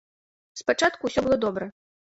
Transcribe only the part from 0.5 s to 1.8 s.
Спачатку ўсё было добра.